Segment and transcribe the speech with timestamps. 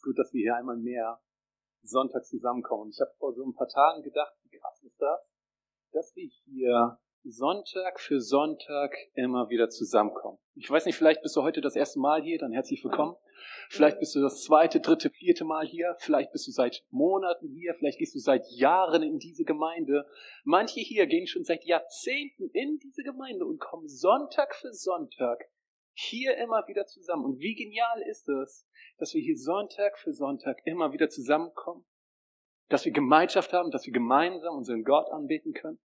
[0.00, 1.20] ist gut, dass wir hier einmal mehr
[1.82, 2.90] Sonntag zusammenkommen.
[2.90, 5.20] ich habe vor so ein paar Tagen gedacht, wie krass ist das,
[5.92, 10.38] dass wir hier Sonntag für Sonntag immer wieder zusammenkommen.
[10.54, 13.14] Ich weiß nicht, vielleicht bist du heute das erste Mal hier, dann herzlich willkommen.
[13.68, 15.94] Vielleicht bist du das zweite, dritte, vierte Mal hier.
[15.98, 17.74] Vielleicht bist du seit Monaten hier.
[17.74, 20.06] Vielleicht gehst du seit Jahren in diese Gemeinde.
[20.44, 25.44] Manche hier gehen schon seit Jahrzehnten in diese Gemeinde und kommen Sonntag für Sonntag
[26.00, 27.24] hier immer wieder zusammen.
[27.24, 28.66] Und wie genial ist es,
[28.98, 31.84] dass wir hier Sonntag für Sonntag immer wieder zusammenkommen,
[32.68, 35.78] dass wir Gemeinschaft haben, dass wir gemeinsam unseren Gott anbeten können,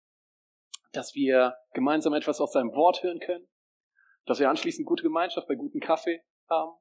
[0.92, 3.48] dass wir gemeinsam etwas aus seinem Wort hören können,
[4.26, 6.78] dass wir anschließend gute Gemeinschaft bei gutem Kaffee haben.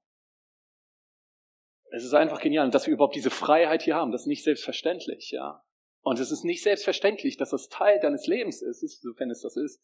[1.90, 4.10] Es ist einfach genial, dass wir überhaupt diese Freiheit hier haben.
[4.10, 5.62] Das ist nicht selbstverständlich, ja.
[6.02, 9.82] Und es ist nicht selbstverständlich, dass das Teil deines Lebens ist, sofern es das ist,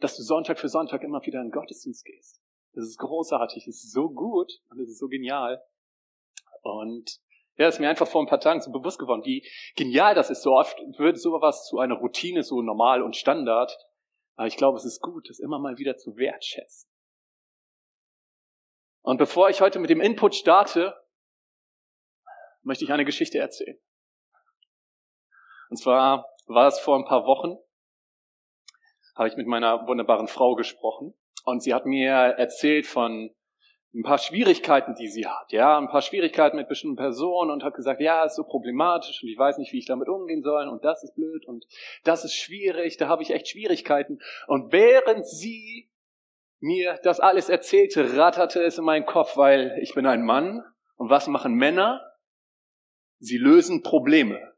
[0.00, 2.42] dass du Sonntag für Sonntag immer wieder in den Gottesdienst gehst.
[2.72, 5.62] Das ist großartig, es ist so gut und es ist so genial.
[6.62, 7.20] Und
[7.56, 10.42] ja, ist mir einfach vor ein paar Tagen so bewusst geworden, wie genial das ist.
[10.42, 13.76] So oft wird sowas zu einer Routine, so normal und Standard.
[14.36, 16.88] Aber ich glaube, es ist gut, das immer mal wieder zu wertschätzen.
[19.02, 20.94] Und bevor ich heute mit dem Input starte,
[22.62, 23.78] möchte ich eine Geschichte erzählen.
[25.70, 27.56] Und zwar war es vor ein paar Wochen,
[29.14, 31.14] habe ich mit meiner wunderbaren Frau gesprochen.
[31.50, 33.30] Und sie hat mir erzählt von
[33.92, 37.74] ein paar Schwierigkeiten, die sie hat, ja, ein paar Schwierigkeiten mit bestimmten Personen und hat
[37.74, 40.84] gesagt, ja, ist so problematisch und ich weiß nicht, wie ich damit umgehen soll und
[40.84, 41.66] das ist blöd und
[42.04, 44.20] das ist schwierig, da habe ich echt Schwierigkeiten.
[44.46, 45.90] Und während sie
[46.60, 50.62] mir das alles erzählte, ratterte es in meinen Kopf, weil ich bin ein Mann
[50.94, 52.00] und was machen Männer?
[53.18, 54.54] Sie lösen Probleme,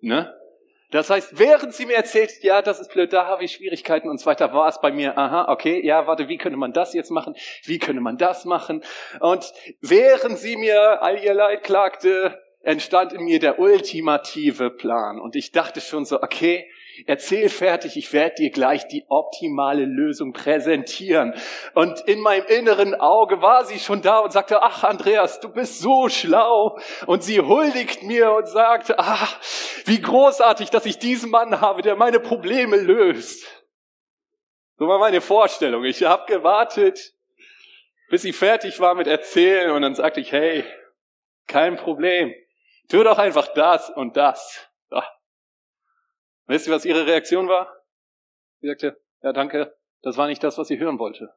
[0.00, 0.34] ne?
[0.92, 4.20] Das heißt, während sie mir erzählt, ja, das ist blöd, da habe ich Schwierigkeiten und
[4.20, 7.10] so weiter, war es bei mir, aha, okay, ja, warte, wie könnte man das jetzt
[7.10, 7.34] machen?
[7.64, 8.84] Wie könnte man das machen?
[9.18, 15.18] Und während sie mir all ihr Leid klagte, entstand in mir der ultimative Plan.
[15.18, 16.70] Und ich dachte schon so, okay,
[17.06, 21.34] Erzähl fertig, ich werde dir gleich die optimale Lösung präsentieren.
[21.74, 25.80] Und in meinem inneren Auge war sie schon da und sagte, ach Andreas, du bist
[25.80, 26.78] so schlau.
[27.06, 29.40] Und sie huldigt mir und sagt, ach,
[29.86, 33.46] wie großartig, dass ich diesen Mann habe, der meine Probleme löst.
[34.78, 35.84] So war meine Vorstellung.
[35.84, 37.14] Ich habe gewartet,
[38.10, 40.64] bis sie fertig war mit Erzählen und dann sagte ich, hey,
[41.46, 42.34] kein Problem.
[42.88, 44.68] Tu doch einfach das und das.
[46.46, 47.72] Wisst ihr, was ihre Reaktion war?
[48.60, 51.34] Sie sagte, ja danke, das war nicht das, was sie hören wollte.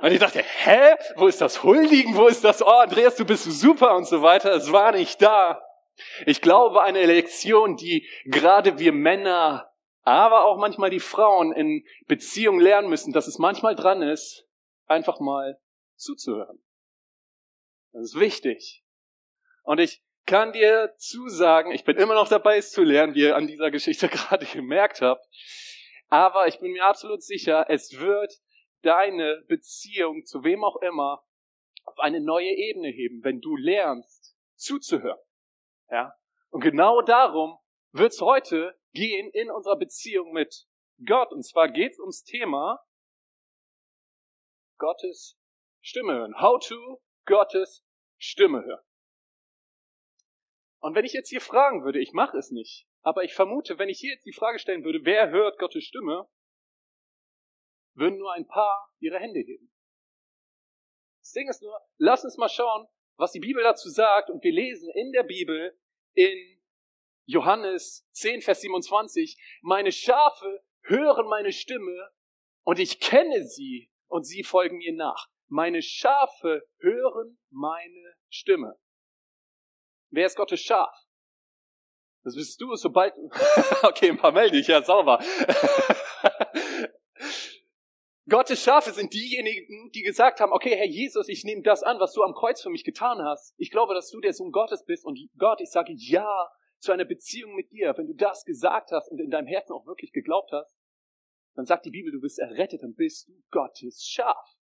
[0.00, 0.94] Und ich dachte, hä?
[1.16, 2.16] Wo ist das Huldigen?
[2.16, 4.52] Wo ist das, oh Andreas, du bist super und so weiter.
[4.52, 5.62] Es war nicht da.
[6.26, 9.72] Ich glaube, eine Lektion, die gerade wir Männer,
[10.02, 14.46] aber auch manchmal die Frauen in Beziehungen lernen müssen, dass es manchmal dran ist,
[14.86, 15.58] einfach mal
[15.96, 16.62] zuzuhören.
[17.92, 18.84] Das ist wichtig.
[19.62, 23.36] Und ich kann dir zusagen, ich bin immer noch dabei, es zu lernen, wie ihr
[23.36, 25.24] an dieser Geschichte gerade gemerkt habt.
[26.08, 28.32] Aber ich bin mir absolut sicher, es wird
[28.82, 31.24] deine Beziehung zu wem auch immer
[31.84, 35.20] auf eine neue Ebene heben, wenn du lernst zuzuhören.
[35.90, 36.14] Ja?
[36.50, 37.58] Und genau darum
[37.92, 40.66] wird es heute gehen in unserer Beziehung mit
[41.04, 41.32] Gott.
[41.32, 42.80] Und zwar geht es ums Thema
[44.78, 45.38] Gottes
[45.80, 46.40] Stimme hören.
[46.40, 47.84] How to Gottes
[48.18, 48.85] Stimme hören.
[50.86, 53.88] Und wenn ich jetzt hier fragen würde, ich mache es nicht, aber ich vermute, wenn
[53.88, 56.28] ich hier jetzt die Frage stellen würde, wer hört Gottes Stimme,
[57.94, 59.68] würden nur ein paar ihre Hände heben.
[61.18, 62.86] Das Ding ist nur, lass uns mal schauen,
[63.16, 64.30] was die Bibel dazu sagt.
[64.30, 65.76] Und wir lesen in der Bibel
[66.14, 66.62] in
[67.24, 72.12] Johannes 10, Vers 27, meine Schafe hören meine Stimme
[72.62, 75.26] und ich kenne sie und sie folgen mir nach.
[75.48, 78.78] Meine Schafe hören meine Stimme.
[80.10, 80.94] Wer ist Gottes Schaf?
[82.24, 83.14] Das bist du, sobald,
[83.82, 85.22] okay, ein paar melde ich, ja, sauber.
[88.28, 92.12] Gottes Schafe sind diejenigen, die gesagt haben, okay, Herr Jesus, ich nehme das an, was
[92.12, 93.54] du am Kreuz für mich getan hast.
[93.56, 97.04] Ich glaube, dass du der Sohn Gottes bist und Gott, ich sage ja zu einer
[97.04, 97.94] Beziehung mit dir.
[97.96, 100.76] Wenn du das gesagt hast und in deinem Herzen auch wirklich geglaubt hast,
[101.54, 104.56] dann sagt die Bibel, du bist errettet, dann bist du Gottes Schaf.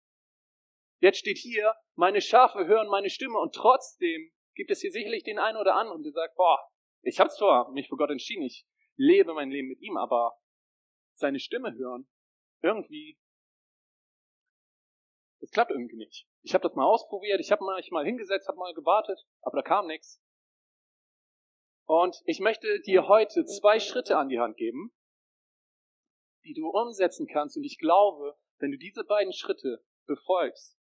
[1.01, 5.39] Jetzt steht hier, meine Schafe hören meine Stimme und trotzdem gibt es hier sicherlich den
[5.39, 6.59] einen oder anderen, der sagt, boah,
[7.01, 8.67] ich habe zwar mich für Gott entschieden, ich
[8.97, 10.39] lebe mein Leben mit ihm, aber
[11.15, 12.07] seine Stimme hören,
[12.61, 13.19] irgendwie,
[15.41, 16.27] es klappt irgendwie nicht.
[16.43, 19.63] Ich habe das mal ausprobiert, ich habe mich mal hingesetzt, habe mal gewartet, aber da
[19.63, 20.23] kam nichts.
[21.87, 24.93] Und ich möchte dir heute zwei Schritte an die Hand geben,
[26.45, 27.57] die du umsetzen kannst.
[27.57, 30.79] Und ich glaube, wenn du diese beiden Schritte befolgst,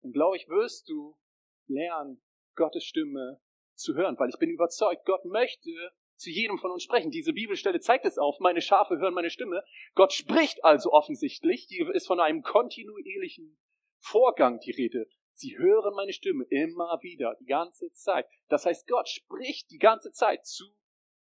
[0.00, 1.18] dann glaube ich, wirst du
[1.66, 2.22] lernen,
[2.54, 3.40] Gottes Stimme
[3.74, 5.70] zu hören, weil ich bin überzeugt, Gott möchte
[6.16, 7.10] zu jedem von uns sprechen.
[7.10, 8.38] Diese Bibelstelle zeigt es auf.
[8.40, 9.64] Meine Schafe hören meine Stimme.
[9.94, 11.66] Gott spricht also offensichtlich.
[11.66, 13.58] Die ist von einem kontinuierlichen
[13.98, 15.08] Vorgang die Rede.
[15.32, 18.26] Sie hören meine Stimme immer wieder, die ganze Zeit.
[18.48, 20.64] Das heißt, Gott spricht die ganze Zeit zu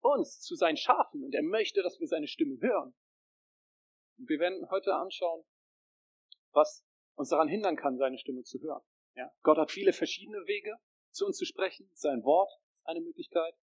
[0.01, 2.95] uns, zu seinen Schafen, und er möchte, dass wir seine Stimme hören.
[4.19, 5.45] Und wir werden heute anschauen,
[6.53, 6.85] was
[7.15, 8.83] uns daran hindern kann, seine Stimme zu hören.
[9.15, 9.31] Ja?
[9.43, 10.77] Gott hat viele verschiedene Wege,
[11.13, 11.91] zu uns zu sprechen.
[11.95, 13.55] Sein Wort ist eine Möglichkeit.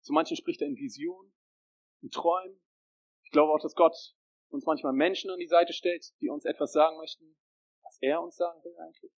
[0.00, 1.32] Zu manchen spricht er in Visionen,
[2.02, 2.60] in Träumen.
[3.24, 3.96] Ich glaube auch, dass Gott
[4.48, 7.36] uns manchmal Menschen an die Seite stellt, die uns etwas sagen möchten,
[7.82, 9.12] was er uns sagen will eigentlich.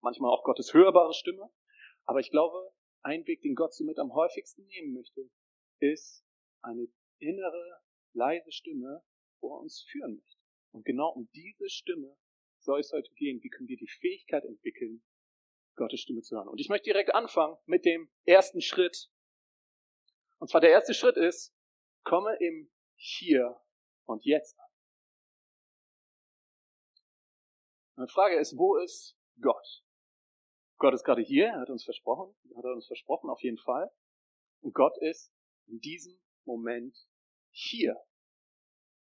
[0.00, 1.50] Manchmal auch Gottes hörbare Stimme.
[2.04, 2.72] Aber ich glaube,
[3.02, 5.28] ein Weg, den Gott somit am häufigsten nehmen möchte,
[5.80, 6.24] ist
[6.62, 6.86] eine
[7.18, 7.80] innere,
[8.12, 9.02] leise Stimme,
[9.40, 10.40] wo er uns führen möchte.
[10.72, 12.16] Und genau um diese Stimme
[12.60, 13.42] soll es heute gehen.
[13.42, 15.02] Wie können wir die Fähigkeit entwickeln,
[15.76, 16.48] Gottes Stimme zu hören?
[16.48, 19.10] Und ich möchte direkt anfangen mit dem ersten Schritt,
[20.38, 21.54] und zwar der erste Schritt ist,
[22.02, 23.60] komme im Hier
[24.04, 24.66] und Jetzt an.
[27.96, 29.82] Meine Frage ist, wo ist Gott?
[30.78, 33.90] Gott ist gerade hier, er hat uns versprochen, hat er uns versprochen, auf jeden Fall.
[34.60, 35.32] Und Gott ist
[35.66, 36.96] in diesem Moment
[37.50, 37.96] hier.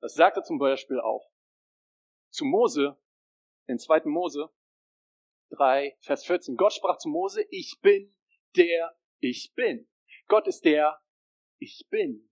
[0.00, 1.30] Das sagt er zum Beispiel auch
[2.30, 2.98] zu Mose,
[3.66, 4.02] in 2.
[4.06, 4.50] Mose
[5.50, 6.56] 3, Vers 14.
[6.56, 8.14] Gott sprach zu Mose, ich bin
[8.56, 9.88] der ich bin.
[10.28, 11.00] Gott ist der
[11.58, 12.30] ich bin,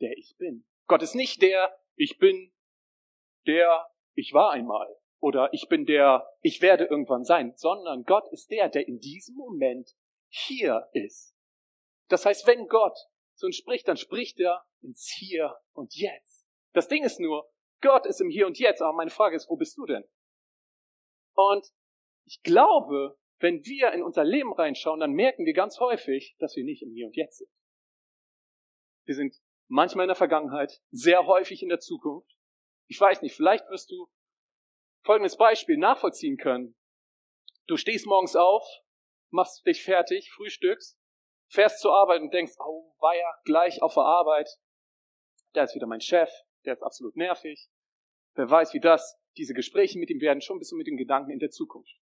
[0.00, 0.64] der ich bin.
[0.86, 2.52] Gott ist nicht der, ich bin,
[3.46, 4.88] der ich war einmal
[5.20, 9.36] oder ich bin der, ich werde irgendwann sein, sondern Gott ist der, der in diesem
[9.36, 9.94] Moment
[10.28, 11.36] hier ist.
[12.08, 12.96] Das heißt, wenn Gott
[13.34, 16.46] so spricht, dann spricht er ins Hier und Jetzt.
[16.72, 17.50] Das Ding ist nur,
[17.80, 20.04] Gott ist im Hier und Jetzt, aber meine Frage ist, wo bist du denn?
[21.34, 21.66] Und
[22.24, 26.64] ich glaube, wenn wir in unser Leben reinschauen, dann merken wir ganz häufig, dass wir
[26.64, 27.50] nicht im Hier und Jetzt sind.
[29.04, 29.36] Wir sind
[29.68, 32.30] manchmal in der Vergangenheit, sehr häufig in der Zukunft.
[32.88, 34.08] Ich weiß nicht, vielleicht wirst du
[35.04, 36.76] folgendes Beispiel nachvollziehen können.
[37.66, 38.64] Du stehst morgens auf,
[39.30, 40.98] machst dich fertig, frühstückst,
[41.48, 44.48] fährst zur Arbeit und denkst, oh, war ja gleich auf der Arbeit.
[45.52, 46.30] Da ist wieder mein Chef,
[46.64, 47.68] der ist absolut nervig.
[48.34, 51.30] Wer weiß, wie das, diese Gespräche mit ihm werden, schon bist du mit den Gedanken
[51.30, 52.01] in der Zukunft.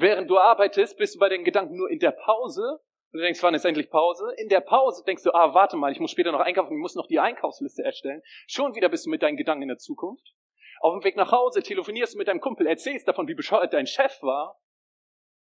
[0.00, 2.80] Während du arbeitest, bist du bei den Gedanken nur in der Pause
[3.12, 4.32] und du denkst, wann ist endlich Pause?
[4.38, 6.94] In der Pause denkst du, ah, warte mal, ich muss später noch einkaufen, ich muss
[6.94, 8.22] noch die Einkaufsliste erstellen.
[8.46, 10.34] Schon wieder bist du mit deinen Gedanken in der Zukunft.
[10.80, 13.86] Auf dem Weg nach Hause telefonierst du mit deinem Kumpel, erzählst davon, wie bescheuert dein
[13.86, 14.58] Chef war.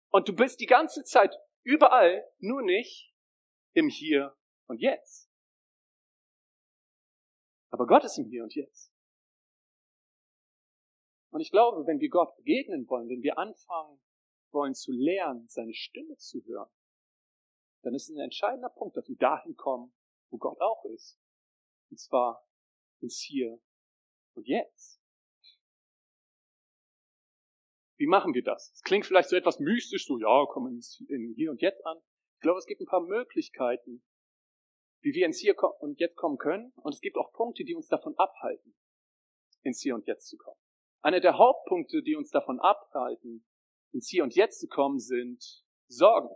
[0.09, 3.13] Und du bist die ganze Zeit überall, nur nicht
[3.75, 4.35] im Hier
[4.67, 5.31] und Jetzt.
[7.69, 8.95] Aber Gott ist im Hier und Jetzt.
[11.33, 14.01] Und ich glaube, wenn wir Gott begegnen wollen, wenn wir anfangen
[14.53, 16.71] wollen zu lernen, seine Stimme zu hören,
[17.83, 19.93] dann ist ein entscheidender Punkt, dass wir dahin kommen,
[20.31, 21.19] wo Gott auch ist.
[21.91, 22.47] Und zwar
[23.01, 23.61] ins Hier
[24.35, 25.01] und Jetzt.
[27.97, 28.73] Wie machen wir das?
[28.73, 31.03] Es klingt vielleicht so etwas mystisch, so, ja, kommen ins
[31.35, 31.99] Hier und Jetzt an.
[32.35, 34.05] Ich glaube, es gibt ein paar Möglichkeiten,
[35.01, 36.73] wie wir ins Hier und Jetzt kommen können.
[36.77, 38.75] Und es gibt auch Punkte, die uns davon abhalten,
[39.63, 40.61] ins Hier und Jetzt zu kommen.
[41.01, 43.45] Einer der Hauptpunkte, die uns davon abhalten,
[43.93, 46.35] ins Hier und Jetzt zu kommen, sind Sorgen.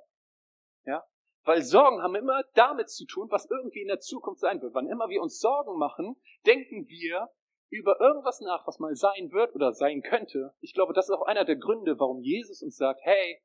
[0.84, 1.04] Ja?
[1.44, 4.74] Weil Sorgen haben immer damit zu tun, was irgendwie in der Zukunft sein wird.
[4.74, 6.16] Wann immer wir uns Sorgen machen,
[6.46, 7.28] denken wir
[7.70, 10.54] über irgendwas nach, was mal sein wird oder sein könnte.
[10.60, 13.42] Ich glaube, das ist auch einer der Gründe, warum Jesus uns sagt, hey,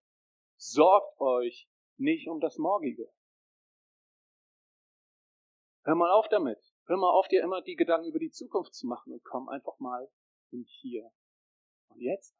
[0.57, 3.09] sorgt euch nicht um das Morgige.
[5.83, 6.59] Hör mal auf damit.
[6.87, 9.79] Hör mal auf, dir immer die Gedanken über die Zukunft zu machen und komm einfach
[9.79, 10.09] mal
[10.51, 11.09] im Hier
[11.89, 12.35] und Jetzt.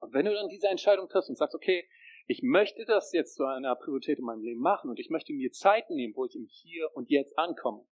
[0.00, 1.88] Und wenn du dann diese Entscheidung triffst und sagst, okay,
[2.26, 5.50] ich möchte das jetzt zu einer Priorität in meinem Leben machen und ich möchte mir
[5.50, 7.86] Zeit nehmen, wo ich im Hier und Jetzt ankomme.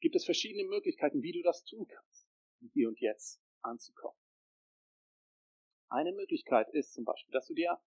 [0.00, 2.28] Gibt es verschiedene Möglichkeiten, wie du das tun kannst,
[2.60, 4.18] im Hier und Jetzt anzukommen.
[5.88, 7.78] Eine Möglichkeit ist zum Beispiel, dass du dir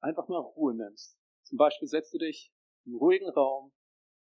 [0.00, 1.20] einfach mal Ruhe nimmst.
[1.44, 2.52] Zum Beispiel setzt du dich
[2.84, 3.72] im ruhigen Raum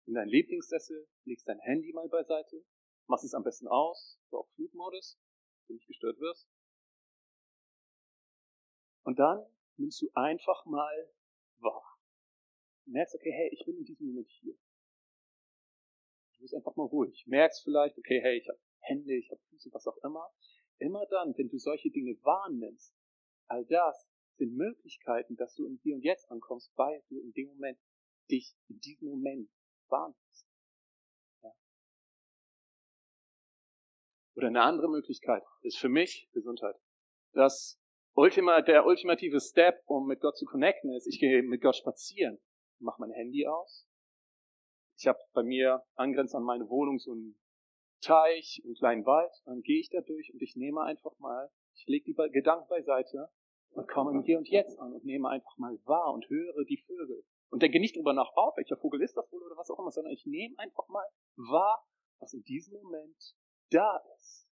[0.06, 2.64] in deinen Lieblingssessel, legst dein Handy mal beiseite,
[3.06, 5.18] machst es am besten aus, so auf Flugmodus,
[5.66, 6.48] du nicht gestört wirst,
[9.04, 9.44] und dann
[9.76, 11.12] nimmst du einfach mal
[11.58, 11.98] wahr.
[12.84, 14.54] Du merkst, okay, hey, ich bin in diesem Moment hier.
[16.34, 17.24] Du bist einfach mal ruhig.
[17.26, 20.32] Merkst vielleicht, okay, hey, ich habe Hände, ich habe Füße, was auch immer.
[20.78, 22.94] Immer dann, wenn du solche Dinge wahrnimmst,
[23.48, 27.48] all das sind Möglichkeiten, dass du im Hier und Jetzt ankommst, weil du in dem
[27.48, 27.78] Moment
[28.30, 29.50] dich in diesem Moment
[29.88, 30.46] wahrnimmst.
[34.34, 36.76] Oder eine andere Möglichkeit ist für mich Gesundheit,
[37.32, 37.78] dass
[38.14, 42.38] Ultima, der ultimative Step, um mit Gott zu connecten, ist, ich gehe mit Gott spazieren,
[42.78, 43.88] mache mein Handy aus.
[44.98, 47.38] Ich habe bei mir angrenzend an meine Wohnung so einen
[48.02, 51.86] Teich, einen kleinen Wald, dann gehe ich da durch und ich nehme einfach mal, ich
[51.86, 53.30] lege die Gedanken beiseite
[53.70, 56.82] und komme im Hier und Jetzt an und nehme einfach mal wahr und höre die
[56.86, 57.24] Vögel.
[57.48, 59.90] Und denke nicht drüber nach, oh, welcher Vogel ist das wohl oder was auch immer,
[59.90, 61.86] sondern ich nehme einfach mal wahr,
[62.18, 63.34] was in diesem Moment
[63.72, 64.48] da ist.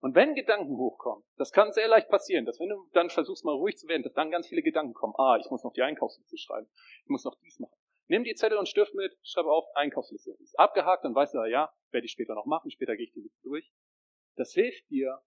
[0.00, 3.54] Und wenn Gedanken hochkommen, das kann sehr leicht passieren, dass wenn du dann versuchst mal
[3.54, 5.14] ruhig zu werden, dass dann ganz viele Gedanken kommen.
[5.16, 6.68] Ah, ich muss noch die Einkaufsliste schreiben.
[7.04, 7.74] Ich muss noch dies machen.
[8.08, 10.32] Nimm die Zettel und Stift mit, schreibe auf, Einkaufsliste.
[10.40, 13.22] Ist abgehakt, dann weißt du, ja, werde ich später noch machen, später gehe ich die
[13.22, 13.72] Liste durch.
[14.36, 15.22] Das hilft dir,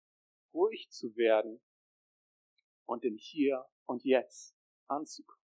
[0.53, 1.59] ruhig zu werden
[2.85, 4.55] und im Hier und Jetzt
[4.87, 5.41] anzukommen.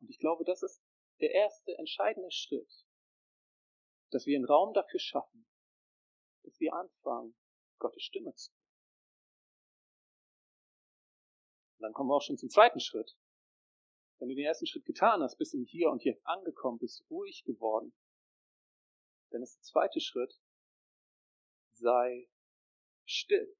[0.00, 0.82] Und ich glaube, das ist
[1.20, 2.84] der erste entscheidende Schritt,
[4.10, 5.46] dass wir einen Raum dafür schaffen,
[6.44, 7.34] dass wir anfangen,
[7.78, 8.52] Gottes Stimme zu.
[11.78, 13.16] Und dann kommen wir auch schon zum zweiten Schritt.
[14.18, 17.42] Wenn du den ersten Schritt getan hast, bist im Hier und Jetzt angekommen, bist ruhig
[17.44, 17.92] geworden,
[19.30, 20.38] dann ist der zweite Schritt,
[21.72, 22.28] sei
[23.04, 23.56] still.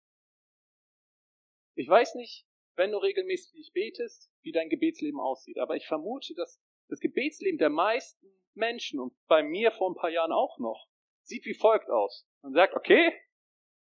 [1.75, 2.47] Ich weiß nicht,
[2.77, 7.71] wenn du regelmäßig betest, wie dein Gebetsleben aussieht, aber ich vermute, dass das Gebetsleben der
[7.71, 10.89] meisten Menschen und bei mir vor ein paar Jahren auch noch
[11.23, 12.29] sieht wie folgt aus.
[12.43, 13.13] Man sagt, okay,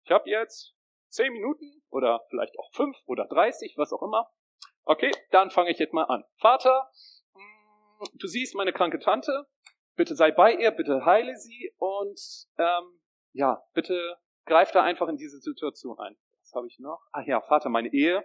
[0.05, 0.75] ich habe jetzt
[1.09, 4.31] zehn Minuten oder vielleicht auch fünf oder dreißig, was auch immer.
[4.85, 6.25] Okay, dann fange ich jetzt mal an.
[6.38, 6.90] Vater,
[7.35, 9.47] mm, du siehst meine kranke Tante.
[9.97, 12.21] Bitte sei bei ihr, bitte heile sie und
[12.59, 13.00] ähm,
[13.33, 16.17] ja, bitte greif da einfach in diese Situation ein.
[16.43, 17.00] Was habe ich noch?
[17.12, 18.25] Ach ja, Vater, meine Ehe.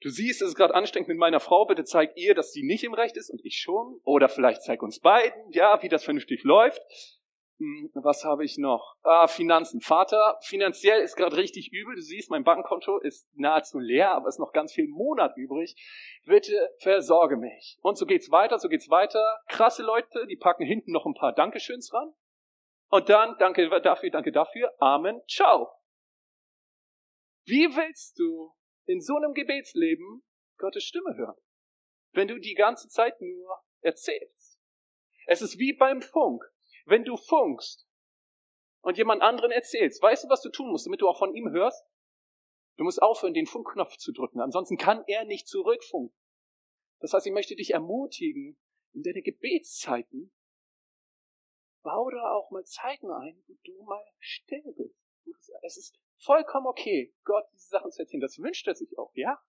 [0.00, 1.64] Du siehst, es ist gerade anstrengend mit meiner Frau.
[1.64, 4.00] Bitte zeig ihr, dass sie nicht im Recht ist und ich schon.
[4.04, 6.82] Oder vielleicht zeig uns beiden, ja, wie das vernünftig läuft.
[7.58, 8.96] Hm, was habe ich noch?
[9.02, 9.80] Ah, Finanzen.
[9.80, 11.94] Vater, finanziell ist gerade richtig übel.
[11.94, 15.76] Du siehst, mein Bankkonto ist nahezu leer, aber es ist noch ganz viel Monat übrig.
[16.26, 17.78] Bitte versorge mich.
[17.80, 19.40] Und so geht's weiter, so geht's weiter.
[19.48, 22.12] Krasse Leute, die packen hinten noch ein paar Dankeschöns ran.
[22.88, 24.72] Und dann, danke dafür, danke dafür.
[24.80, 25.20] Amen.
[25.28, 25.68] Ciao.
[27.46, 28.52] Wie willst du
[28.86, 30.24] in so einem Gebetsleben
[30.58, 31.36] Gottes Stimme hören?
[32.12, 34.58] Wenn du die ganze Zeit nur erzählst.
[35.26, 36.44] Es ist wie beim Funk.
[36.84, 37.86] Wenn du funkst
[38.82, 41.50] und jemand anderen erzählst, weißt du, was du tun musst, damit du auch von ihm
[41.50, 41.86] hörst?
[42.76, 46.16] Du musst aufhören, den Funkknopf zu drücken, ansonsten kann er nicht zurückfunken.
[47.00, 48.58] Das heißt, ich möchte dich ermutigen,
[48.92, 50.32] in deine Gebetszeiten,
[51.82, 54.74] bau da auch mal Zeiten ein, wo du mal still
[55.24, 55.52] bist.
[55.62, 58.20] Es ist vollkommen okay, Gott diese Sachen zu erzählen.
[58.20, 59.40] Das wünscht er sich auch, ja?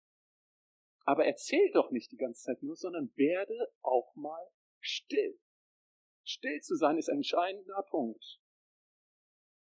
[1.06, 5.40] Aber erzähl doch nicht die ganze Zeit nur, sondern werde auch mal still.
[6.26, 8.40] Still zu sein ist ein entscheidender Punkt,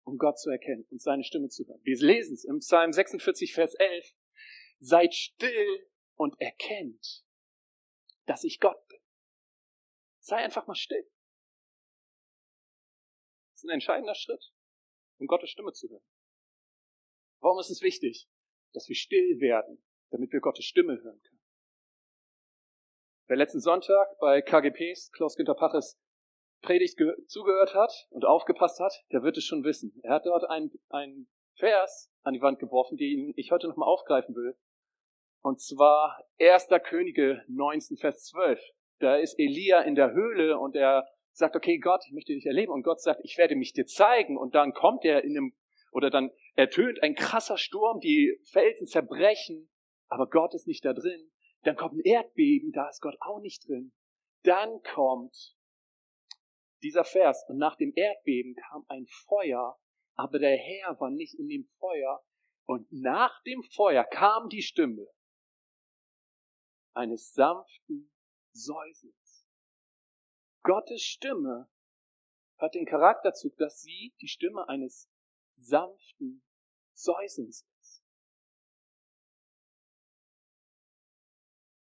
[0.04, 1.80] um Gott zu erkennen und seine Stimme zu hören.
[1.84, 4.16] Wir lesen es im Psalm 46, Vers 11.
[4.80, 7.24] Seid still und erkennt,
[8.26, 8.98] dass ich Gott bin.
[10.18, 11.08] Sei einfach mal still.
[13.52, 14.52] Das ist ein entscheidender Schritt,
[15.18, 16.04] um Gottes Stimme zu hören.
[17.40, 18.28] Warum ist es wichtig,
[18.72, 21.40] dass wir still werden, damit wir Gottes Stimme hören können?
[23.26, 25.96] Wer letzten Sonntag bei KGPs, Klaus-Günther Paches,
[26.60, 29.98] Predigt zugehört hat und aufgepasst hat, der wird es schon wissen.
[30.02, 31.28] Er hat dort einen,
[31.60, 34.56] Vers an die Wand geworfen, den ich heute nochmal aufgreifen will.
[35.42, 36.68] Und zwar 1.
[36.84, 38.60] Könige 19, Vers 12.
[38.98, 42.72] Da ist Elia in der Höhle und er sagt, okay, Gott, ich möchte dich erleben.
[42.72, 44.36] Und Gott sagt, ich werde mich dir zeigen.
[44.36, 45.54] Und dann kommt er in einem,
[45.92, 49.70] oder dann ertönt ein krasser Sturm, die Felsen zerbrechen,
[50.08, 51.30] aber Gott ist nicht da drin.
[51.62, 53.92] Dann kommt ein Erdbeben, da ist Gott auch nicht drin.
[54.44, 55.54] Dann kommt
[56.82, 59.78] dieser Vers, und nach dem Erdbeben kam ein Feuer,
[60.14, 62.24] aber der Herr war nicht in dem Feuer,
[62.66, 65.06] und nach dem Feuer kam die Stimme
[66.94, 68.12] eines sanften
[68.52, 69.46] Säusens.
[70.62, 71.70] Gottes Stimme
[72.58, 75.10] hat den Charakterzug, dass sie die Stimme eines
[75.52, 76.42] sanften
[76.92, 78.04] Säusens ist.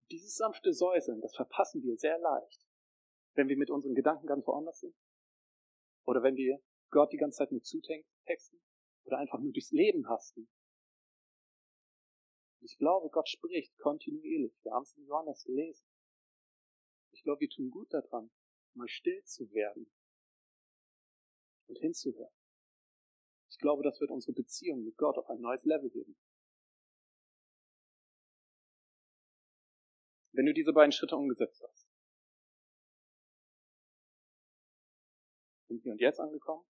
[0.09, 2.62] Dieses sanfte Säuseln, das verpassen wir sehr leicht
[3.34, 4.96] wenn wir mit unseren Gedanken ganz woanders sind?
[6.06, 6.60] Oder wenn wir
[6.90, 8.60] Gott die ganze Zeit nur zutexten?
[9.06, 10.50] Oder einfach nur durchs Leben hasten?
[12.62, 14.54] Ich glaube, Gott spricht kontinuierlich.
[14.63, 15.86] Wir haben es in Johannes gelesen.
[17.12, 18.32] Ich glaube, wir tun gut daran,
[18.74, 19.92] mal still zu werden
[21.68, 22.34] und hinzuhören.
[23.50, 26.18] Ich glaube, das wird unsere Beziehung mit Gott auf ein neues Level heben.
[30.32, 31.83] Wenn du diese beiden Schritte umgesetzt hast,
[35.74, 36.65] sind hier und jetzt angekommen.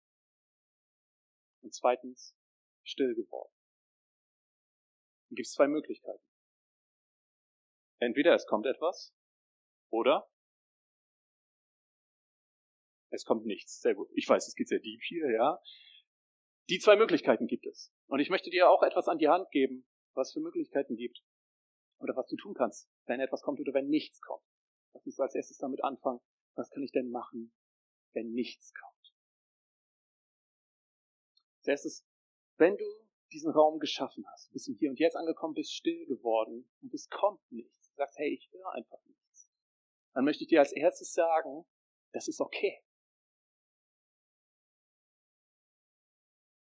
[1.61, 2.35] Und zweitens,
[2.83, 3.53] still geworden.
[5.29, 6.23] Dann gibt es zwei Möglichkeiten.
[7.99, 9.13] Entweder es kommt etwas
[9.89, 10.29] oder
[13.11, 13.79] es kommt nichts.
[13.81, 14.09] Sehr gut.
[14.13, 15.61] Ich weiß, es geht sehr deep hier, ja.
[16.69, 17.93] Die zwei Möglichkeiten gibt es.
[18.07, 21.21] Und ich möchte dir auch etwas an die Hand geben, was für Möglichkeiten gibt.
[21.99, 24.43] Oder was du tun kannst, wenn etwas kommt oder wenn nichts kommt.
[24.93, 26.19] Lass uns als erstes damit anfangen.
[26.55, 27.53] Was kann ich denn machen,
[28.13, 28.90] wenn nichts kommt?
[31.61, 32.07] Als erstes,
[32.57, 32.85] wenn du
[33.31, 37.07] diesen Raum geschaffen hast, bist du hier und jetzt angekommen, bist still geworden und es
[37.07, 37.89] kommt nichts.
[37.89, 39.47] Du sagst, hey, ich höre einfach nichts.
[40.13, 41.65] Dann möchte ich dir als erstes sagen,
[42.13, 42.83] das ist okay.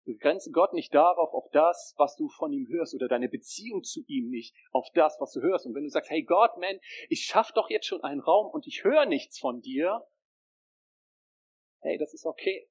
[0.04, 4.04] Begrenze Gott nicht darauf, auf das, was du von ihm hörst oder deine Beziehung zu
[4.08, 5.68] ihm nicht auf das, was du hörst.
[5.68, 8.66] Und wenn du sagst, hey Gott, man, ich schaff doch jetzt schon einen Raum und
[8.66, 10.08] ich höre nichts von dir,
[11.82, 12.68] hey, das ist okay.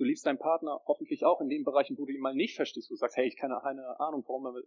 [0.00, 2.88] Du liebst deinen Partner hoffentlich auch in den Bereichen, wo du ihn mal nicht verstehst,
[2.88, 4.62] wo du sagst, hey, ich keine, keine Ahnung, warum er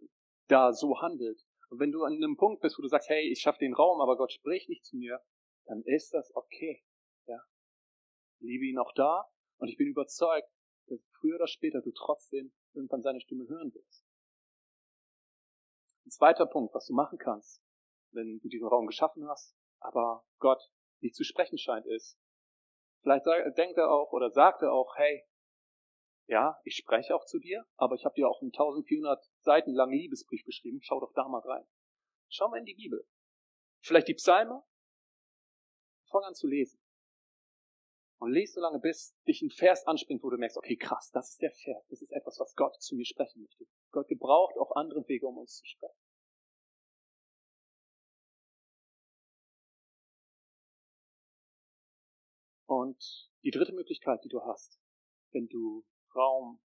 [0.46, 1.44] da so handelt.
[1.70, 4.00] Und wenn du an einem Punkt bist, wo du sagst, hey, ich schaffe den Raum,
[4.00, 5.20] aber Gott spricht nicht zu mir,
[5.64, 6.84] dann ist das okay.
[7.26, 7.42] Ja.
[8.38, 10.48] Liebe ihn auch da, und ich bin überzeugt,
[10.86, 14.04] dass früher oder später du trotzdem irgendwann seine Stimme hören wirst.
[16.06, 17.60] Ein zweiter Punkt, was du machen kannst,
[18.12, 20.62] wenn du diesen Raum geschaffen hast, aber Gott
[21.00, 22.20] nicht zu sprechen scheint, ist,
[23.04, 25.24] vielleicht denkt er auch oder sagt er auch, hey,
[26.26, 29.92] ja, ich spreche auch zu dir, aber ich habe dir auch einen 1400 Seiten langen
[29.92, 31.66] Liebesbrief geschrieben, schau doch da mal rein.
[32.28, 33.06] Schau mal in die Bibel.
[33.82, 34.62] Vielleicht die Psalme.
[36.10, 36.80] Fang an zu lesen.
[38.18, 41.30] Und lese so lange, bis dich ein Vers anspringt, wo du merkst, okay, krass, das
[41.30, 43.66] ist der Vers, das ist etwas, was Gott zu mir sprechen möchte.
[43.90, 46.03] Gott gebraucht auch andere Wege, um uns zu sprechen.
[52.74, 54.80] Und die dritte Möglichkeit, die du hast,
[55.30, 56.60] wenn du Raum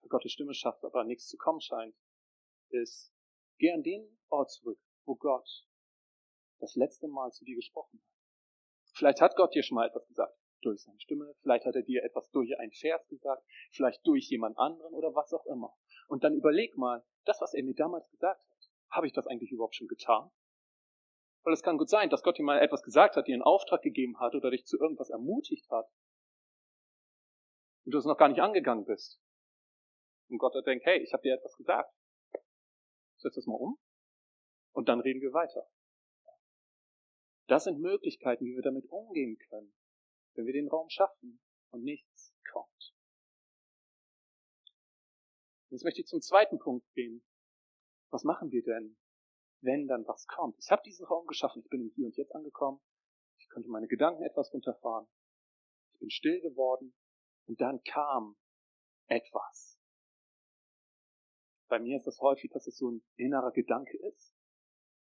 [0.00, 1.94] für Gottes Stimme schaffst, aber nichts zu kommen scheint,
[2.70, 3.12] ist,
[3.58, 5.48] geh an den Ort zurück, wo Gott
[6.58, 8.96] das letzte Mal zu dir gesprochen hat.
[8.96, 12.02] Vielleicht hat Gott dir schon mal etwas gesagt durch seine Stimme, vielleicht hat er dir
[12.02, 15.76] etwas durch einen Vers gesagt, vielleicht durch jemand anderen oder was auch immer.
[16.08, 19.52] Und dann überleg mal, das, was er mir damals gesagt hat, habe ich das eigentlich
[19.52, 20.28] überhaupt schon getan?
[21.46, 23.80] Weil es kann gut sein, dass Gott dir mal etwas gesagt hat, dir einen Auftrag
[23.80, 25.88] gegeben hat oder dich zu irgendwas ermutigt hat.
[27.84, 29.20] Und du es noch gar nicht angegangen bist.
[30.28, 31.94] Und Gott denkt, hey, ich habe dir etwas gesagt.
[33.18, 33.78] Setz das mal um.
[34.72, 35.66] Und dann reden wir weiter.
[37.46, 39.72] Das sind Möglichkeiten, wie wir damit umgehen können
[40.36, 42.94] wenn wir den Raum schaffen und nichts kommt.
[45.70, 47.24] Jetzt möchte ich zum zweiten Punkt gehen.
[48.10, 48.96] Was machen wir denn,
[49.60, 50.56] wenn dann was kommt?
[50.58, 52.80] Ich habe diesen Raum geschaffen, ich bin im Hier und Jetzt angekommen,
[53.38, 55.06] ich konnte meine Gedanken etwas runterfahren,
[55.92, 56.94] ich bin still geworden
[57.46, 58.36] und dann kam
[59.08, 59.80] etwas.
[61.68, 64.34] Bei mir ist das häufig, dass es so ein innerer Gedanke ist,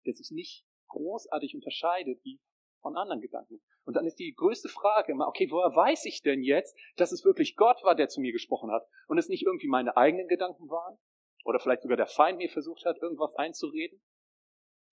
[0.06, 2.40] der sich nicht großartig unterscheidet wie
[2.82, 3.62] von anderen Gedanken.
[3.84, 7.26] Und dann ist die größte Frage immer, okay, woher weiß ich denn jetzt, dass es
[7.26, 10.70] wirklich Gott war, der zu mir gesprochen hat und es nicht irgendwie meine eigenen Gedanken
[10.70, 10.98] waren?
[11.44, 14.02] Oder vielleicht sogar der Feind mir versucht hat, irgendwas einzureden?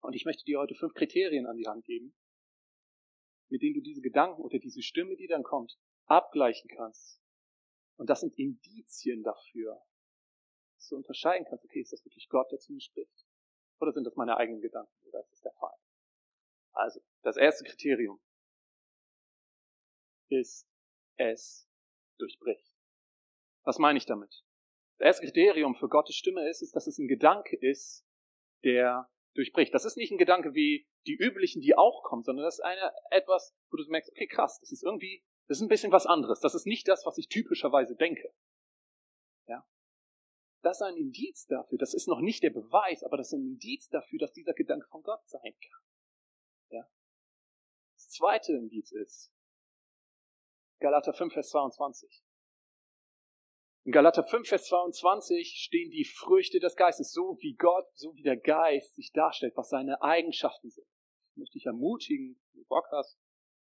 [0.02, 2.16] Und ich möchte dir heute fünf Kriterien an die Hand geben,
[3.50, 7.22] mit denen du diese Gedanken oder diese Stimme, die dann kommt, abgleichen kannst.
[7.98, 9.82] Und das sind Indizien dafür,
[10.76, 13.26] dass du unterscheiden kannst, okay, ist das wirklich Gott, der zu mir spricht?
[13.80, 14.94] Oder sind das meine eigenen Gedanken?
[15.08, 15.82] Oder ist das der Feind?
[16.74, 18.20] Also, das erste Kriterium
[20.30, 20.68] ist,
[21.18, 21.70] es
[22.18, 22.74] durchbricht.
[23.64, 24.44] Was meine ich damit?
[24.98, 28.06] Das erste Kriterium für Gottes Stimme ist, ist, dass es ein Gedanke ist,
[28.64, 29.74] der durchbricht.
[29.74, 32.92] Das ist nicht ein Gedanke wie die üblichen, die auch kommen, sondern das ist eine,
[33.10, 36.40] etwas, wo du merkst, okay, krass, das ist irgendwie, das ist ein bisschen was anderes.
[36.40, 38.34] Das ist nicht das, was ich typischerweise denke.
[39.48, 39.66] Ja?
[40.62, 41.78] Das ist ein Indiz dafür.
[41.78, 44.88] Das ist noch nicht der Beweis, aber das ist ein Indiz dafür, dass dieser Gedanke
[44.88, 45.82] von Gott sein kann.
[46.70, 46.90] Ja?
[47.96, 49.32] Das zweite Indiz ist,
[50.80, 52.24] Galater 5, Vers 22.
[53.84, 58.22] In Galater 5, Vers 22 stehen die Früchte des Geistes, so wie Gott, so wie
[58.22, 60.86] der Geist sich darstellt, was seine Eigenschaften sind.
[61.32, 63.18] Ich möchte dich ermutigen, wenn du Bock hast,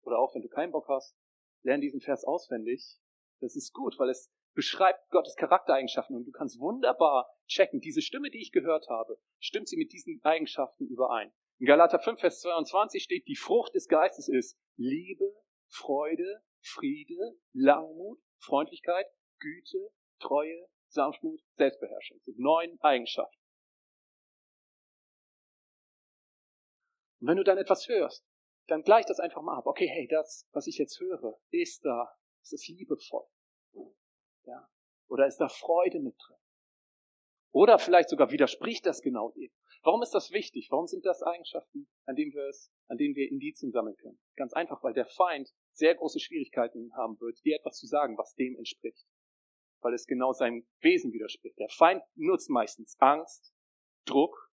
[0.04, 1.18] oder auch wenn du keinen Bock hast,
[1.64, 3.00] lern diesen Vers auswendig.
[3.42, 8.30] Das ist gut, weil es beschreibt Gottes Charaktereigenschaften und du kannst wunderbar checken, diese Stimme,
[8.30, 11.34] die ich gehört habe, stimmt sie mit diesen Eigenschaften überein.
[11.58, 15.34] In Galater 5, Vers 22 steht, die Frucht des Geistes ist Liebe,
[15.68, 19.08] Freude, Friede, Langmut, Freundlichkeit,
[19.40, 22.18] Güte, Treue, Sanftmut, Selbstbeherrschung.
[22.18, 23.42] Das sind neun Eigenschaften.
[27.20, 28.26] Und wenn du dann etwas hörst,
[28.68, 29.66] dann gleich das einfach mal ab.
[29.66, 33.28] Okay, hey, das, was ich jetzt höre, ist da, ist es liebevoll?
[34.44, 34.70] Ja?
[35.08, 36.38] Oder ist da Freude mit drin?
[37.52, 39.52] Oder vielleicht sogar widerspricht das genau dem.
[39.82, 40.68] Warum ist das wichtig?
[40.72, 44.20] Warum sind das Eigenschaften, an denen wir es, an denen wir Indizien sammeln können?
[44.36, 48.34] Ganz einfach, weil der Feind sehr große Schwierigkeiten haben wird, dir etwas zu sagen, was
[48.34, 49.06] dem entspricht.
[49.86, 51.60] Weil es genau seinem Wesen widerspricht.
[51.60, 53.54] Der Feind nutzt meistens Angst,
[54.06, 54.52] Druck.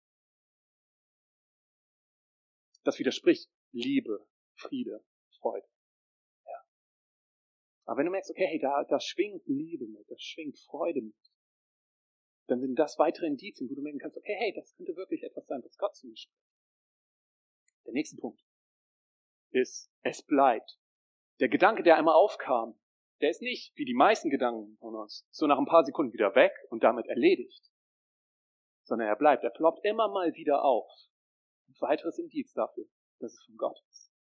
[2.85, 5.03] Das widerspricht Liebe, Friede,
[5.41, 5.67] Freude.
[6.45, 6.63] Ja.
[7.87, 11.33] Aber wenn du merkst, okay, hey, da, da schwingt Liebe mit, da schwingt Freude mit,
[12.49, 15.47] dann sind das weitere Indizien, wo du merken kannst, okay, hey, das könnte wirklich etwas
[15.47, 16.45] sein, was Gott zu mir spricht.
[17.87, 18.45] Der nächste Punkt
[19.53, 20.79] ist, es bleibt.
[21.41, 22.79] Der Gedanke, der einmal aufkam,
[23.23, 26.35] der ist nicht, wie die meisten Gedanken von uns, so nach ein paar Sekunden wieder
[26.35, 27.71] weg und damit erledigt,
[28.85, 30.91] sondern er bleibt, er ploppt immer mal wieder auf.
[31.69, 32.85] Ein weiteres Indiz dafür,
[33.21, 34.13] dass es von Gott ist.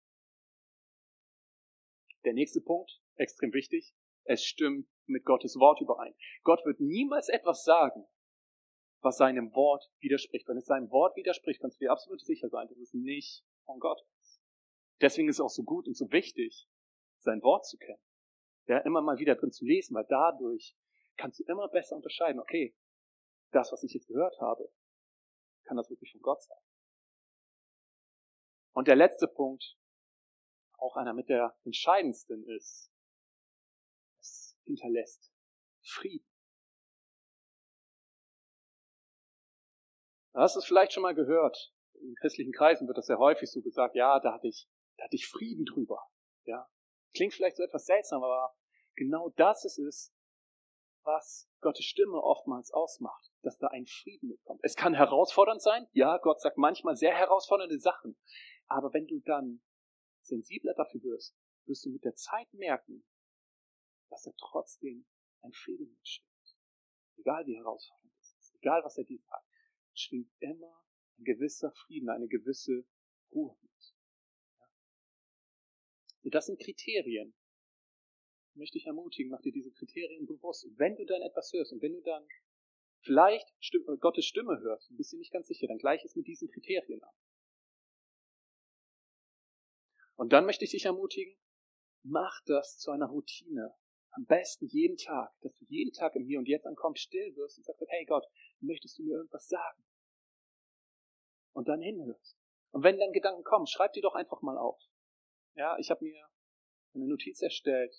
[2.24, 6.14] Der nächste Punkt, extrem wichtig, es stimmt mit Gottes Wort überein.
[6.42, 8.06] Gott wird niemals etwas sagen,
[9.00, 10.46] was seinem Wort widerspricht.
[10.46, 13.80] Wenn es seinem Wort widerspricht, kannst du dir absolut sicher sein, dass es nicht von
[13.80, 14.42] Gott ist.
[15.00, 16.68] Deswegen ist es auch so gut und so wichtig,
[17.16, 18.02] sein Wort zu kennen.
[18.70, 20.76] Ja, immer mal wieder drin zu lesen, weil dadurch
[21.16, 22.72] kannst du immer besser unterscheiden, okay,
[23.50, 24.70] das, was ich jetzt gehört habe,
[25.64, 26.60] kann das wirklich von Gott sein.
[28.72, 29.76] Und der letzte Punkt,
[30.78, 32.92] auch einer mit der entscheidendsten ist,
[34.20, 35.32] es hinterlässt
[35.82, 36.30] Frieden.
[40.32, 41.74] Du hast es vielleicht schon mal gehört.
[41.94, 45.16] In christlichen Kreisen wird das sehr häufig so gesagt, ja, da hatte ich, da hatte
[45.16, 46.08] ich Frieden drüber.
[46.44, 46.70] Ja.
[47.14, 48.54] Klingt vielleicht so etwas seltsam, aber
[48.94, 50.14] genau das ist es,
[51.02, 54.60] was Gottes Stimme oftmals ausmacht, dass da ein Frieden mitkommt.
[54.62, 58.16] Es kann herausfordernd sein, ja, Gott sagt manchmal sehr herausfordernde Sachen,
[58.66, 59.62] aber wenn du dann
[60.22, 63.04] sensibler dafür wirst, wirst du mit der Zeit merken,
[64.10, 65.06] dass er trotzdem
[65.42, 66.28] ein Frieden mitschwingt.
[67.16, 69.46] Egal wie herausfordernd es ist, egal was er dir sagt,
[69.94, 70.84] schwingt immer
[71.18, 72.84] ein gewisser Frieden, eine gewisse
[73.32, 73.69] Ruhe mit.
[76.22, 77.34] Und das sind Kriterien.
[78.50, 80.64] Ich möchte dich ermutigen, mach dir diese Kriterien bewusst.
[80.64, 82.26] Und wenn du dann etwas hörst und wenn du dann
[83.02, 83.48] vielleicht
[84.00, 87.02] Gottes Stimme hörst und bist dir nicht ganz sicher, dann gleich es mit diesen Kriterien
[87.02, 87.14] ab.
[90.16, 91.38] Und dann möchte ich dich ermutigen,
[92.02, 93.74] mach das zu einer Routine.
[94.10, 97.58] Am besten jeden Tag, dass du jeden Tag im Hier und Jetzt ankommst, still wirst
[97.58, 98.26] und sagst, hey Gott,
[98.60, 99.84] möchtest du mir irgendwas sagen?
[101.52, 102.36] Und dann hinhörst.
[102.72, 104.80] Und wenn dann Gedanken kommen, schreib die doch einfach mal auf.
[105.60, 106.26] Ja, ich habe mir
[106.94, 107.94] eine Notiz erstellt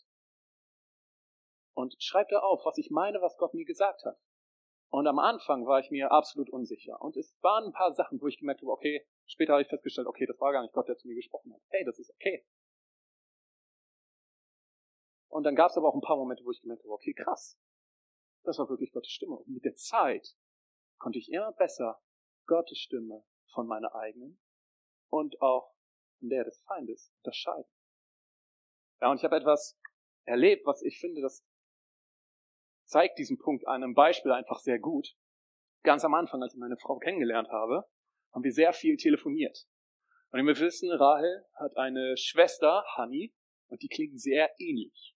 [1.76, 4.20] und schreib da auf, was ich meine, was Gott mir gesagt hat.
[4.90, 7.00] Und am Anfang war ich mir absolut unsicher.
[7.00, 10.08] Und es waren ein paar Sachen, wo ich gemerkt habe, okay, später habe ich festgestellt,
[10.08, 11.62] okay, das war gar nicht Gott, der zu mir gesprochen hat.
[11.68, 12.48] Hey, das ist okay.
[15.28, 17.60] Und dann gab es aber auch ein paar Momente, wo ich gemerkt habe, okay, krass.
[18.42, 19.36] Das war wirklich Gottes Stimme.
[19.36, 20.36] Und mit der Zeit
[20.98, 22.02] konnte ich immer besser
[22.48, 24.42] Gottes Stimme von meiner eigenen
[25.10, 25.76] und auch
[26.22, 27.70] von der des Feindes unterscheiden.
[29.02, 29.78] Ja, und ich habe etwas
[30.26, 31.44] erlebt, was ich finde, das
[32.86, 35.16] zeigt diesen Punkt an einem Beispiel einfach sehr gut.
[35.84, 37.90] Ganz am Anfang, als ich meine Frau kennengelernt habe,
[38.34, 39.66] haben wir sehr viel telefoniert.
[40.32, 43.34] Und wir wissen, Rahel hat eine Schwester, Honey,
[43.68, 45.16] und die klingen sehr ähnlich.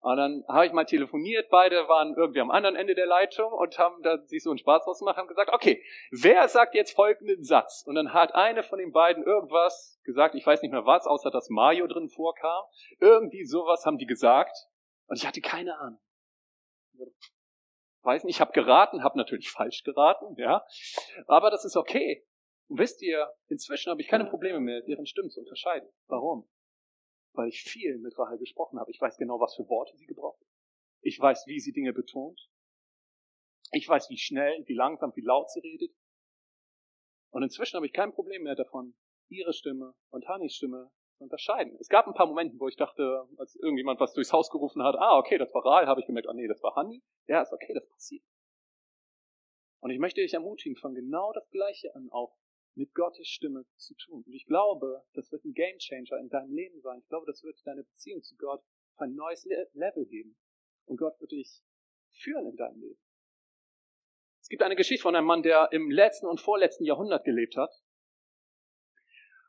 [0.00, 3.78] Und dann habe ich mal telefoniert, beide waren irgendwie am anderen Ende der Leitung und
[3.78, 7.42] haben da sich so einen Spaß draus gemacht, haben gesagt, okay, wer sagt jetzt folgenden
[7.42, 7.82] Satz?
[7.86, 11.30] Und dann hat eine von den beiden irgendwas gesagt, ich weiß nicht mehr was, außer
[11.30, 12.64] dass Mario drin vorkam.
[13.00, 14.56] Irgendwie sowas haben die gesagt.
[15.06, 16.00] Und ich hatte keine Ahnung.
[18.02, 20.64] Weiß nicht, ich habe geraten, habe natürlich falsch geraten, ja.
[21.26, 22.24] Aber das ist okay.
[22.68, 25.88] Und wisst ihr, inzwischen habe ich keine Probleme mehr, deren Stimmen zu unterscheiden.
[26.06, 26.48] Warum?
[27.36, 28.90] Weil ich viel mit Rahel gesprochen habe.
[28.90, 30.44] Ich weiß genau, was für Worte sie gebraucht.
[31.02, 32.50] Ich weiß, wie sie Dinge betont.
[33.72, 35.94] Ich weiß, wie schnell, wie langsam, wie laut sie redet.
[37.30, 38.94] Und inzwischen habe ich kein Problem mehr davon,
[39.28, 41.76] ihre Stimme und Hannis Stimme zu unterscheiden.
[41.80, 44.94] Es gab ein paar Momente, wo ich dachte, als irgendjemand was durchs Haus gerufen hat,
[44.96, 47.02] ah, okay, das war Rahel, habe ich gemerkt, ah, nee, das war Hanni.
[47.26, 48.24] Ja, ist okay, das passiert.
[49.80, 52.36] Und ich möchte dich ermutigen, fang genau das Gleiche an, auch
[52.76, 54.22] mit Gottes Stimme zu tun.
[54.26, 57.00] Und ich glaube, das wird ein Game Changer in deinem Leben sein.
[57.00, 58.60] Ich glaube, das wird deine Beziehung zu Gott
[58.94, 60.36] auf ein neues Level geben.
[60.84, 61.62] Und Gott wird dich
[62.12, 63.00] führen in deinem Leben.
[64.40, 67.72] Es gibt eine Geschichte von einem Mann, der im letzten und vorletzten Jahrhundert gelebt hat.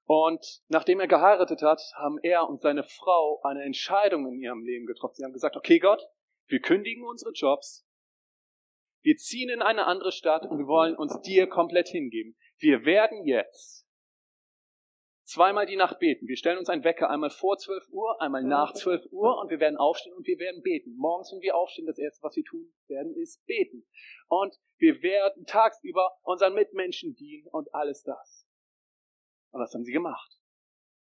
[0.05, 4.85] Und nachdem er geheiratet hat, haben er und seine Frau eine Entscheidung in ihrem Leben
[4.85, 5.15] getroffen.
[5.15, 6.01] Sie haben gesagt, okay Gott,
[6.47, 7.85] wir kündigen unsere Jobs,
[9.01, 12.37] wir ziehen in eine andere Stadt und wir wollen uns dir komplett hingeben.
[12.59, 13.87] Wir werden jetzt
[15.27, 16.27] zweimal die Nacht beten.
[16.27, 19.59] Wir stellen uns einen Wecker einmal vor 12 Uhr, einmal nach 12 Uhr und wir
[19.59, 20.95] werden aufstehen und wir werden beten.
[20.95, 23.85] Morgens, wenn wir aufstehen, das erste, was wir tun werden, ist beten.
[24.27, 28.47] Und wir werden tagsüber unseren Mitmenschen dienen und alles das.
[29.51, 30.37] Und das haben sie gemacht.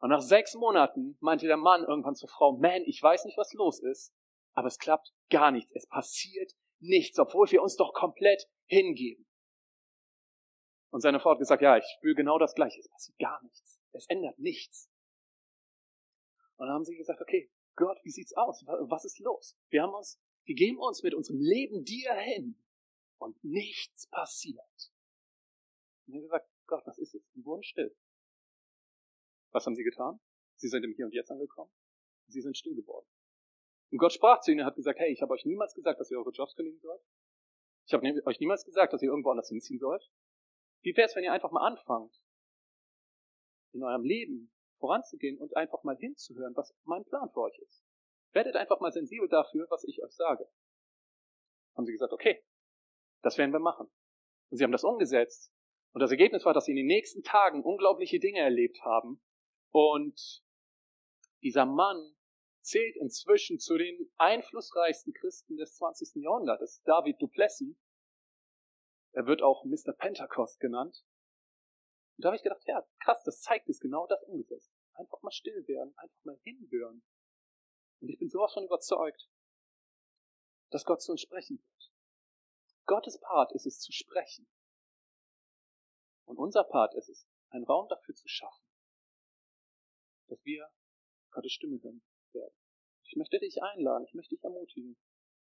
[0.00, 3.52] Und nach sechs Monaten meinte der Mann irgendwann zur Frau, man, ich weiß nicht, was
[3.54, 4.14] los ist,
[4.54, 5.72] aber es klappt gar nichts.
[5.74, 9.27] Es passiert nichts, obwohl wir uns doch komplett hingeben.
[10.90, 12.80] Und seine Frau hat gesagt, ja, ich spüre genau das Gleiche.
[12.80, 13.80] Es passiert gar nichts.
[13.92, 14.90] Es ändert nichts.
[16.56, 18.64] Und dann haben sie gesagt, okay, Gott, wie sieht's aus?
[18.66, 19.56] Was ist los?
[19.68, 22.56] Wir haben uns, wir geben uns mit unserem Leben dir hin
[23.18, 24.92] und nichts passiert.
[26.06, 27.22] Und er hat gesagt, Gott, was ist es?
[27.34, 27.94] Und wurden still.
[29.52, 30.20] Was haben sie getan?
[30.56, 31.70] Sie sind im Hier und Jetzt angekommen.
[32.26, 33.06] Sie sind still geworden.
[33.90, 36.10] Und Gott sprach zu ihnen und hat gesagt, hey, ich habe euch niemals gesagt, dass
[36.10, 37.00] ihr eure Jobs kündigen sollt.
[37.86, 40.10] Ich habe ne-, euch niemals gesagt, dass ihr irgendwo anders hinziehen sollt.
[40.82, 42.14] Wie wäre es, wenn ihr einfach mal anfangt,
[43.72, 47.84] in eurem Leben voranzugehen und einfach mal hinzuhören, was mein Plan für euch ist?
[48.32, 50.48] Werdet einfach mal sensibel dafür, was ich euch sage.
[51.76, 52.44] Haben sie gesagt, okay,
[53.22, 53.90] das werden wir machen.
[54.50, 55.52] Und sie haben das umgesetzt.
[55.92, 59.20] Und das Ergebnis war, dass sie in den nächsten Tagen unglaubliche Dinge erlebt haben.
[59.70, 60.42] Und
[61.42, 62.14] dieser Mann
[62.60, 66.22] zählt inzwischen zu den einflussreichsten Christen des 20.
[66.22, 67.76] Jahrhunderts, David Duplessis.
[69.12, 69.92] Er wird auch Mr.
[69.96, 71.04] Pentecost genannt.
[72.16, 74.74] Und da habe ich gedacht, ja, krass, das zeigt es genau das umgesetzt.
[74.94, 77.02] Einfach mal still werden, einfach mal hinhören.
[78.00, 79.28] Und ich bin sowas von überzeugt,
[80.70, 81.92] dass Gott zu uns sprechen wird.
[82.86, 84.48] Gottes Part ist es zu sprechen.
[86.24, 88.64] Und unser Part ist es, einen Raum dafür zu schaffen,
[90.28, 90.70] dass wir
[91.30, 92.54] Gottes Stimme hören werden.
[93.04, 94.98] Ich möchte dich einladen, ich möchte dich ermutigen.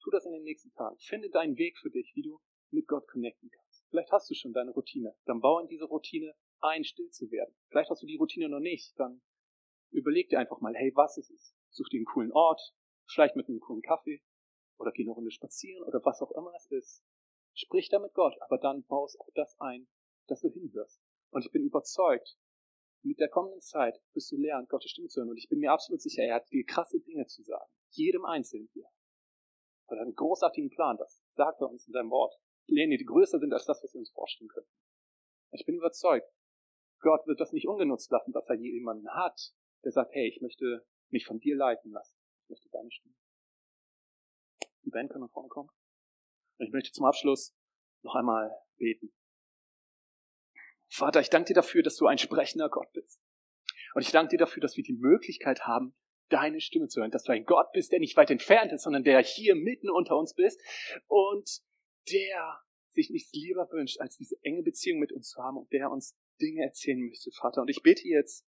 [0.02, 0.98] Tu das in den nächsten Tagen.
[1.00, 2.42] Finde deinen Weg für dich, wie du
[2.72, 3.86] mit Gott connecten kannst.
[3.90, 5.16] Vielleicht hast du schon deine Routine.
[5.26, 7.54] Dann bau in diese Routine ein, still zu werden.
[7.70, 8.98] Vielleicht hast du die Routine noch nicht.
[9.00, 9.22] Dann
[9.92, 11.56] überleg dir einfach mal, hey, was ist es?
[11.70, 12.74] Such dir einen coolen Ort,
[13.06, 14.22] vielleicht mit einem coolen Kaffee
[14.78, 17.04] oder geh eine Runde spazieren oder was auch immer es ist.
[17.54, 19.88] Sprich da mit Gott, aber dann baust auch das ein,
[20.28, 21.02] dass du hinhörst.
[21.32, 22.38] Und ich bin überzeugt,
[23.04, 25.30] mit der kommenden Zeit wirst du lernen, Gottes Stimme zu hören.
[25.30, 27.70] Und ich bin mir absolut sicher, er hat viel krasse Dinge zu sagen.
[27.90, 28.86] Jedem Einzelnen hier.
[29.88, 32.34] Er hat einen großartigen Plan, das sagt er uns in seinem Wort.
[32.68, 34.68] Pläne, die größer sind als das, was wir uns vorstellen können.
[35.52, 36.28] Ich bin überzeugt,
[37.00, 40.86] Gott wird das nicht ungenutzt lassen, dass er jemanden hat, der sagt, hey, ich möchte
[41.10, 42.18] mich von dir leiten lassen.
[42.44, 43.16] Ich möchte deine Stimme.
[44.84, 45.70] Die Band kann nach vorne kommen.
[46.58, 47.56] Und ich möchte zum Abschluss
[48.04, 49.12] noch einmal beten.
[50.90, 53.22] Vater, ich danke dir dafür, dass du ein sprechender Gott bist.
[53.94, 55.96] Und ich danke dir dafür, dass wir die Möglichkeit haben,
[56.30, 59.04] deine Stimme zu hören, dass du ein Gott bist, der nicht weit entfernt ist, sondern
[59.04, 60.62] der hier mitten unter uns bist
[61.08, 61.62] und
[62.10, 65.92] der sich nichts lieber wünscht, als diese enge Beziehung mit uns zu haben und der
[65.92, 67.62] uns Dinge erzählen möchte, Vater.
[67.62, 68.46] Und ich bete jetzt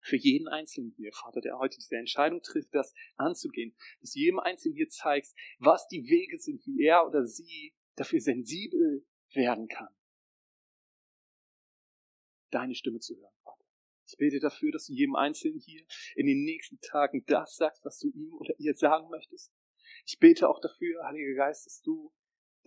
[0.00, 4.38] für jeden Einzelnen hier, Vater, der heute diese Entscheidung trifft, das anzugehen, dass du jedem
[4.40, 9.88] Einzelnen hier zeigst, was die Wege sind, wie er oder sie dafür sensibel werden kann
[12.50, 13.64] deine Stimme zu hören, Vater.
[14.06, 17.98] Ich bete dafür, dass du jedem Einzelnen hier in den nächsten Tagen das sagst, was
[17.98, 19.52] du ihm oder ihr sagen möchtest.
[20.06, 22.12] Ich bete auch dafür, Heiliger Geist, dass du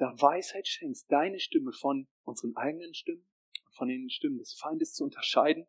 [0.01, 3.27] da Weisheit schenkst, deine Stimme von unseren eigenen Stimmen,
[3.69, 5.67] von den Stimmen des Feindes zu unterscheiden.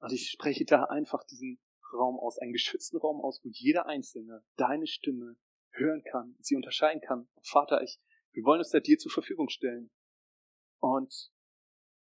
[0.00, 1.62] Und ich spreche da einfach diesen
[1.94, 5.38] Raum aus, einen geschützten Raum aus, wo jeder Einzelne deine Stimme
[5.70, 7.30] hören kann, sie unterscheiden kann.
[7.42, 7.98] Vater, ich,
[8.32, 9.90] wir wollen uns da dir zur Verfügung stellen
[10.78, 11.32] und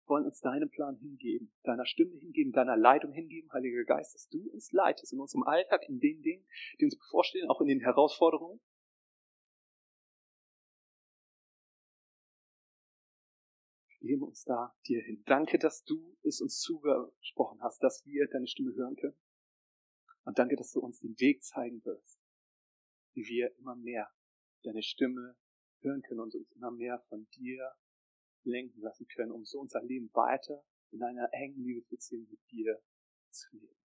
[0.08, 4.50] wollen uns deinem Plan hingeben, deiner Stimme hingeben, deiner Leitung hingeben, Heiliger Geist, dass du
[4.52, 6.46] uns leitest in unserem Alltag, in den Dingen,
[6.80, 8.60] die uns bevorstehen, auch in den Herausforderungen.
[14.00, 15.24] Wir geben uns da dir hin.
[15.26, 19.18] Danke, dass du es uns zugesprochen hast, dass wir deine Stimme hören können.
[20.26, 22.20] Und danke, dass du uns den Weg zeigen wirst,
[23.14, 24.08] wie wir immer mehr
[24.64, 25.36] deine Stimme
[25.82, 27.72] hören können und uns immer mehr von dir
[28.46, 32.80] lenken lassen können, um so unser Leben weiter in einer engen Liebesbeziehung mit dir
[33.30, 33.85] zu leben.